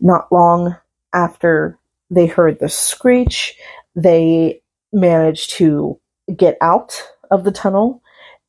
Not 0.00 0.32
long 0.32 0.76
after 1.12 1.78
they 2.10 2.26
heard 2.26 2.58
the 2.58 2.68
screech, 2.68 3.56
they 3.94 4.62
managed 4.92 5.50
to 5.50 6.00
get 6.34 6.56
out 6.60 7.02
of 7.30 7.44
the 7.44 7.52
tunnel 7.52 8.02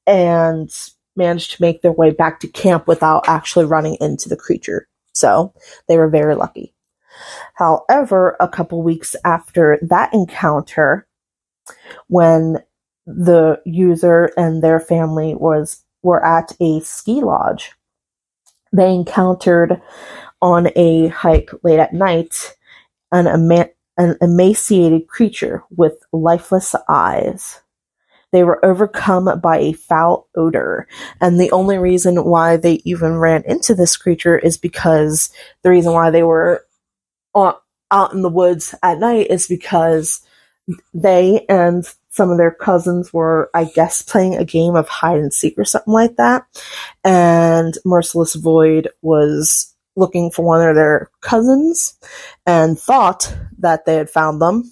and 0.08 0.70
managed 1.16 1.52
to 1.52 1.62
make 1.62 1.82
their 1.82 1.92
way 1.92 2.12
back 2.12 2.40
to 2.40 2.48
camp 2.48 2.88
without 2.88 3.28
actually 3.28 3.66
running 3.66 3.98
into 4.00 4.30
the 4.30 4.38
creature. 4.38 4.88
So 5.12 5.54
they 5.88 5.98
were 5.98 6.08
very 6.08 6.36
lucky. 6.36 6.74
However, 7.56 8.38
a 8.40 8.48
couple 8.48 8.82
weeks 8.82 9.16
after 9.26 9.78
that 9.82 10.14
encounter, 10.14 11.06
when 12.08 12.64
the 13.06 13.62
user 13.66 14.32
and 14.38 14.64
their 14.64 14.80
family 14.80 15.36
was 15.36 15.84
were 16.02 16.24
at 16.24 16.56
a 16.60 16.80
ski 16.82 17.22
lodge, 17.22 17.72
they 18.72 18.94
encountered 18.94 19.82
on 20.42 20.70
a 20.76 21.08
hike 21.08 21.52
late 21.64 21.80
at 21.80 21.94
night 21.94 22.56
an, 23.12 23.28
ema- 23.28 23.70
an 23.98 24.18
emaciated 24.22 25.08
creature 25.08 25.64
with 25.76 25.94
lifeless 26.12 26.76
eyes. 26.88 27.62
They 28.32 28.44
were 28.44 28.64
overcome 28.64 29.40
by 29.42 29.58
a 29.58 29.74
foul 29.74 30.28
odor. 30.36 30.88
And 31.20 31.40
the 31.40 31.52
only 31.52 31.80
reason 31.80 32.24
why 32.26 32.58
they 32.58 32.74
even 32.86 33.18
ran 33.18 33.44
into 33.46 33.74
this 33.74 33.98
creature 33.98 34.38
is 34.38 34.56
because 34.56 35.32
the 35.64 35.72
reason 35.72 35.94
why 35.94 36.12
they 36.12 36.22
were 36.22 36.64
out 37.36 38.14
in 38.14 38.22
the 38.22 38.30
woods 38.30 38.76
at 38.84 39.00
night 39.00 39.28
is 39.30 39.48
because 39.48 40.22
they 40.94 41.46
and 41.50 41.92
some 42.20 42.32
of 42.32 42.38
their 42.38 42.52
cousins 42.52 43.14
were, 43.14 43.50
I 43.54 43.64
guess, 43.64 44.02
playing 44.02 44.36
a 44.36 44.44
game 44.44 44.76
of 44.76 44.90
hide 44.90 45.20
and 45.20 45.34
seek 45.34 45.58
or 45.58 45.64
something 45.64 45.94
like 45.94 46.18
that. 46.18 46.44
And 47.06 47.74
Merciless 47.86 48.36
Void 48.36 48.90
was 49.02 49.74
looking 49.96 50.30
for 50.30 50.44
one 50.44 50.68
of 50.68 50.76
their 50.76 51.10
cousins 51.22 51.98
and 52.46 52.78
thought 52.78 53.34
that 53.60 53.86
they 53.86 53.96
had 53.96 54.10
found 54.10 54.42
them. 54.42 54.70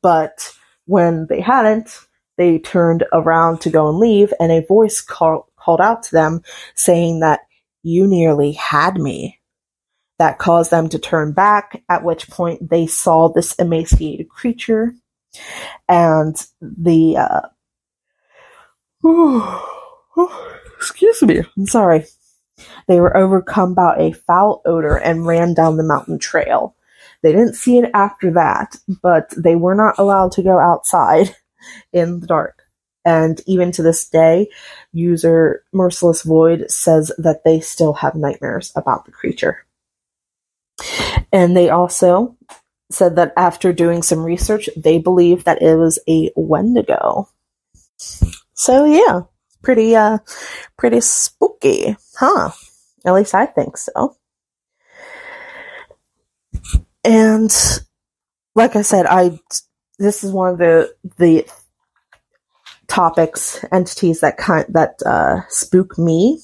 But 0.00 0.50
when 0.86 1.26
they 1.26 1.42
hadn't, 1.42 1.94
they 2.38 2.58
turned 2.58 3.04
around 3.12 3.60
to 3.60 3.70
go 3.70 3.90
and 3.90 3.98
leave, 3.98 4.32
and 4.40 4.50
a 4.50 4.64
voice 4.64 5.02
call, 5.02 5.50
called 5.56 5.82
out 5.82 6.04
to 6.04 6.12
them 6.12 6.40
saying 6.74 7.20
that 7.20 7.40
you 7.82 8.06
nearly 8.06 8.52
had 8.52 8.96
me. 8.96 9.38
That 10.18 10.38
caused 10.38 10.70
them 10.70 10.88
to 10.88 10.98
turn 10.98 11.32
back, 11.32 11.82
at 11.90 12.02
which 12.02 12.30
point 12.30 12.70
they 12.70 12.86
saw 12.86 13.28
this 13.28 13.52
emaciated 13.56 14.30
creature. 14.30 14.94
And 15.88 16.36
the, 16.60 17.16
uh, 17.16 17.48
excuse 20.76 21.22
me, 21.22 21.42
I'm 21.56 21.66
sorry. 21.66 22.04
They 22.86 23.00
were 23.00 23.16
overcome 23.16 23.74
by 23.74 23.96
a 23.96 24.12
foul 24.12 24.62
odor 24.64 24.96
and 24.96 25.26
ran 25.26 25.54
down 25.54 25.76
the 25.76 25.84
mountain 25.84 26.18
trail. 26.18 26.74
They 27.22 27.32
didn't 27.32 27.54
see 27.54 27.78
it 27.78 27.90
after 27.94 28.32
that, 28.32 28.76
but 29.02 29.32
they 29.36 29.56
were 29.56 29.74
not 29.74 29.98
allowed 29.98 30.32
to 30.32 30.42
go 30.42 30.58
outside 30.58 31.34
in 31.92 32.20
the 32.20 32.26
dark. 32.26 32.62
And 33.04 33.40
even 33.46 33.72
to 33.72 33.82
this 33.82 34.08
day, 34.08 34.48
user 34.92 35.64
Merciless 35.72 36.22
Void 36.22 36.70
says 36.70 37.10
that 37.18 37.42
they 37.44 37.60
still 37.60 37.94
have 37.94 38.14
nightmares 38.14 38.72
about 38.76 39.06
the 39.06 39.12
creature. 39.12 39.64
And 41.32 41.56
they 41.56 41.70
also 41.70 42.36
said 42.90 43.16
that 43.16 43.32
after 43.36 43.72
doing 43.72 44.02
some 44.02 44.24
research, 44.24 44.68
they 44.76 44.98
believe 44.98 45.44
that 45.44 45.62
it 45.62 45.76
was 45.76 45.98
a 46.08 46.30
Wendigo. 46.36 47.28
So 48.54 48.84
yeah, 48.84 49.22
pretty 49.62 49.94
uh 49.94 50.18
pretty 50.76 51.00
spooky, 51.00 51.96
huh? 52.18 52.50
At 53.04 53.14
least 53.14 53.34
I 53.34 53.46
think 53.46 53.76
so. 53.76 54.16
And 57.04 57.50
like 58.54 58.76
I 58.76 58.82
said, 58.82 59.06
I 59.06 59.38
this 59.98 60.24
is 60.24 60.32
one 60.32 60.52
of 60.52 60.58
the 60.58 60.94
the 61.18 61.46
topics, 62.88 63.64
entities 63.70 64.20
that 64.20 64.36
kind 64.36 64.66
that 64.70 65.00
uh, 65.04 65.42
spook 65.48 65.98
me, 65.98 66.40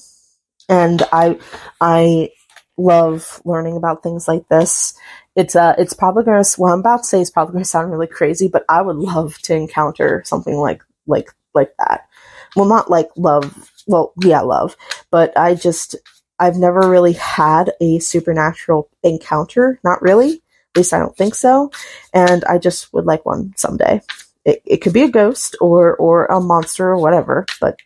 and 0.69 1.01
I 1.11 1.39
I 1.81 2.29
love 2.77 3.41
learning 3.45 3.77
about 3.77 4.03
things 4.03 4.27
like 4.27 4.47
this. 4.49 4.93
It's 5.35 5.55
uh 5.55 5.75
it's 5.77 5.93
probably 5.93 6.23
gonna 6.23 6.43
what 6.57 6.71
I'm 6.71 6.79
about 6.79 7.03
to 7.03 7.03
say 7.03 7.21
is 7.21 7.31
probably 7.31 7.53
gonna 7.53 7.65
sound 7.65 7.91
really 7.91 8.07
crazy, 8.07 8.47
but 8.47 8.65
I 8.69 8.81
would 8.81 8.95
love 8.95 9.37
to 9.43 9.55
encounter 9.55 10.23
something 10.25 10.55
like 10.55 10.81
like 11.07 11.29
like 11.53 11.73
that. 11.79 12.07
Well, 12.55 12.65
not 12.65 12.89
like 12.89 13.09
love. 13.17 13.71
Well, 13.87 14.13
yeah, 14.23 14.41
love, 14.41 14.75
but 15.11 15.37
I 15.37 15.55
just 15.55 15.95
I've 16.39 16.57
never 16.57 16.89
really 16.89 17.13
had 17.13 17.71
a 17.81 17.99
supernatural 17.99 18.89
encounter. 19.03 19.79
Not 19.83 20.01
really. 20.01 20.33
At 20.75 20.77
least 20.79 20.93
I 20.93 20.99
don't 20.99 21.15
think 21.15 21.35
so. 21.35 21.71
And 22.13 22.43
I 22.45 22.57
just 22.57 22.93
would 22.93 23.05
like 23.05 23.25
one 23.25 23.53
someday. 23.55 24.01
It, 24.43 24.61
it 24.65 24.77
could 24.77 24.93
be 24.93 25.03
a 25.03 25.09
ghost 25.09 25.55
or, 25.61 25.95
or 25.95 26.25
a 26.25 26.41
monster 26.41 26.89
or 26.89 26.97
whatever, 26.97 27.45
but 27.61 27.79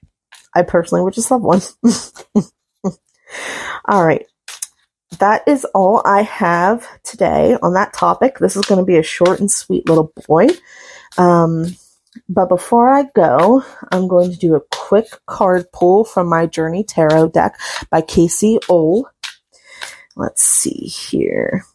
I 0.56 0.64
personally 0.64 1.04
would 1.04 1.14
just 1.14 1.30
love 1.32 1.44
one. 1.44 1.62
all 3.86 4.06
right. 4.06 4.26
That 5.18 5.44
is 5.48 5.66
all 5.74 6.02
I 6.06 6.22
have 6.22 6.88
today 7.04 7.58
on 7.62 7.74
that 7.74 7.94
topic. 7.94 8.38
This 8.38 8.56
is 8.56 8.66
going 8.66 8.80
to 8.80 8.86
be 8.86 8.98
a 8.98 9.04
short 9.04 9.40
and 9.40 9.50
sweet 9.50 9.90
little 9.90 10.14
boy. 10.28 10.48
Um, 11.18 11.76
but 12.30 12.48
before 12.48 12.90
I 12.90 13.04
go, 13.16 13.64
I'm 13.92 14.08
going 14.08 14.32
to 14.32 14.38
do 14.38 14.56
a 14.56 14.62
quick 14.72 15.08
card 15.26 15.72
pull 15.74 16.04
from 16.06 16.28
my 16.30 16.46
Journey 16.46 16.84
Tarot 16.84 17.30
deck 17.30 17.60
by 17.90 18.02
Casey 18.02 18.60
Ole. 18.70 19.08
Let's 20.16 20.44
see 20.44 20.86
here. 20.86 21.66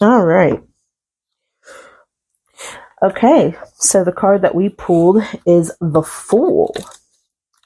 All 0.00 0.24
right. 0.24 0.62
Okay, 3.02 3.56
so 3.74 4.04
the 4.04 4.12
card 4.12 4.42
that 4.42 4.54
we 4.54 4.68
pulled 4.68 5.22
is 5.46 5.72
the 5.80 6.02
Fool. 6.02 6.74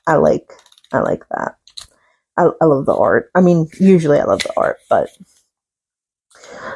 I 0.06 0.16
like, 0.16 0.52
I 0.92 1.00
like 1.00 1.28
that. 1.30 1.56
I, 2.36 2.48
I 2.60 2.64
love 2.64 2.86
the 2.86 2.94
art. 2.94 3.30
I 3.34 3.40
mean, 3.40 3.68
usually 3.78 4.18
I 4.18 4.24
love 4.24 4.42
the 4.42 4.52
art, 4.56 4.78
but 4.88 5.10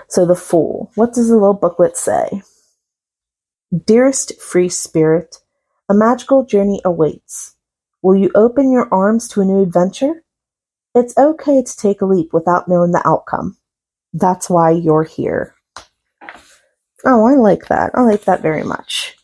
so 0.08 0.24
the 0.24 0.36
Fool. 0.36 0.90
What 0.94 1.14
does 1.14 1.28
the 1.28 1.34
little 1.34 1.54
booklet 1.54 1.96
say? 1.96 2.42
Dearest 3.84 4.40
free 4.40 4.68
spirit, 4.68 5.36
a 5.88 5.94
magical 5.94 6.44
journey 6.44 6.80
awaits. 6.84 7.54
Will 8.02 8.16
you 8.16 8.30
open 8.34 8.70
your 8.72 8.88
arms 8.92 9.28
to 9.28 9.40
a 9.40 9.44
new 9.44 9.62
adventure? 9.62 10.24
It's 10.94 11.16
okay 11.18 11.62
to 11.62 11.76
take 11.76 12.00
a 12.00 12.06
leap 12.06 12.32
without 12.32 12.68
knowing 12.68 12.92
the 12.92 13.06
outcome. 13.06 13.58
That's 14.12 14.48
why 14.48 14.70
you're 14.70 15.04
here. 15.04 15.54
Oh, 17.04 17.26
I 17.26 17.34
like 17.34 17.68
that. 17.68 17.90
I 17.94 18.02
like 18.02 18.24
that 18.24 18.42
very 18.42 18.62
much. 18.62 19.16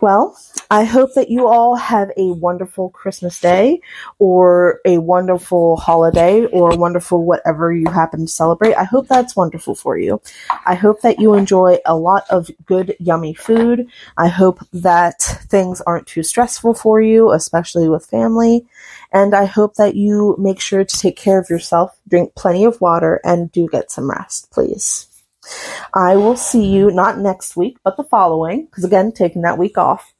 Well, 0.00 0.36
I 0.70 0.84
hope 0.84 1.14
that 1.14 1.30
you 1.30 1.46
all 1.46 1.76
have 1.76 2.10
a 2.16 2.32
wonderful 2.32 2.90
Christmas 2.90 3.40
day 3.40 3.80
or 4.18 4.80
a 4.84 4.98
wonderful 4.98 5.76
holiday 5.76 6.46
or 6.46 6.76
wonderful 6.76 7.24
whatever 7.24 7.72
you 7.72 7.90
happen 7.90 8.20
to 8.20 8.26
celebrate. 8.26 8.74
I 8.74 8.84
hope 8.84 9.08
that's 9.08 9.36
wonderful 9.36 9.74
for 9.74 9.98
you. 9.98 10.20
I 10.66 10.74
hope 10.74 11.02
that 11.02 11.20
you 11.20 11.34
enjoy 11.34 11.78
a 11.86 11.96
lot 11.96 12.24
of 12.30 12.50
good, 12.66 12.96
yummy 12.98 13.34
food. 13.34 13.86
I 14.16 14.28
hope 14.28 14.60
that 14.72 15.20
things 15.48 15.80
aren't 15.82 16.06
too 16.06 16.22
stressful 16.22 16.74
for 16.74 17.00
you, 17.00 17.30
especially 17.32 17.88
with 17.88 18.06
family. 18.06 18.66
And 19.12 19.34
I 19.34 19.44
hope 19.44 19.74
that 19.74 19.94
you 19.94 20.36
make 20.38 20.60
sure 20.60 20.84
to 20.84 20.98
take 20.98 21.16
care 21.16 21.38
of 21.38 21.50
yourself, 21.50 21.98
drink 22.08 22.34
plenty 22.34 22.64
of 22.64 22.80
water, 22.80 23.20
and 23.24 23.52
do 23.52 23.68
get 23.68 23.90
some 23.90 24.10
rest, 24.10 24.50
please. 24.50 25.08
I 25.92 26.16
will 26.16 26.36
see 26.36 26.64
you 26.64 26.90
not 26.90 27.18
next 27.18 27.54
week, 27.54 27.76
but 27.84 27.96
the 27.96 28.04
following, 28.04 28.64
because 28.64 28.84
again, 28.84 29.12
taking 29.12 29.42
that 29.42 29.58
week 29.58 29.76
off. 29.76 30.13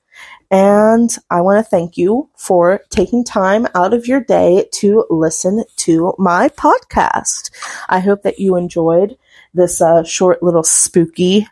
And 0.54 1.10
I 1.30 1.40
want 1.40 1.64
to 1.64 1.68
thank 1.68 1.96
you 1.96 2.30
for 2.36 2.80
taking 2.88 3.24
time 3.24 3.66
out 3.74 3.92
of 3.92 4.06
your 4.06 4.20
day 4.20 4.68
to 4.74 5.04
listen 5.10 5.64
to 5.78 6.14
my 6.16 6.48
podcast. 6.48 7.50
I 7.88 7.98
hope 7.98 8.22
that 8.22 8.38
you 8.38 8.54
enjoyed 8.54 9.18
this 9.52 9.80
uh, 9.80 10.04
short 10.04 10.44
little 10.44 10.62
spooky 10.62 11.48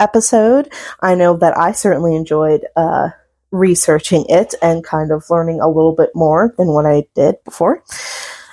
episode. 0.00 0.72
I 0.98 1.14
know 1.14 1.36
that 1.36 1.56
I 1.56 1.70
certainly 1.70 2.16
enjoyed 2.16 2.66
uh, 2.74 3.10
researching 3.52 4.24
it 4.28 4.52
and 4.60 4.82
kind 4.82 5.12
of 5.12 5.30
learning 5.30 5.60
a 5.60 5.68
little 5.68 5.94
bit 5.94 6.10
more 6.12 6.56
than 6.58 6.66
what 6.66 6.86
I 6.86 7.06
did 7.14 7.36
before. 7.44 7.84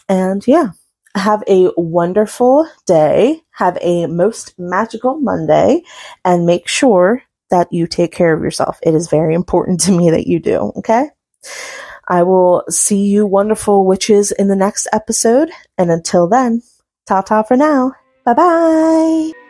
And 0.07 0.45
yeah, 0.45 0.73
have 1.15 1.43
a 1.47 1.71
wonderful 1.75 2.69
day. 2.85 3.41
Have 3.53 3.79
a 3.81 4.05
most 4.05 4.59
magical 4.59 5.19
Monday 5.19 5.81
and 6.23 6.45
make 6.45 6.67
sure 6.67 7.23
that 7.51 7.71
you 7.71 7.87
take 7.87 8.11
care 8.11 8.33
of 8.33 8.41
yourself. 8.41 8.79
It 8.83 8.95
is 8.95 9.09
very 9.09 9.35
important 9.35 9.79
to 9.81 9.91
me 9.91 10.09
that 10.09 10.27
you 10.27 10.39
do. 10.39 10.73
Okay. 10.77 11.09
I 12.07 12.23
will 12.23 12.63
see 12.69 13.05
you 13.05 13.25
wonderful 13.25 13.85
witches 13.85 14.31
in 14.31 14.47
the 14.47 14.55
next 14.55 14.87
episode. 14.91 15.51
And 15.77 15.91
until 15.91 16.27
then, 16.27 16.63
ta 17.07 17.21
ta 17.21 17.43
for 17.43 17.55
now. 17.55 17.93
Bye 18.25 18.33
bye. 18.33 19.40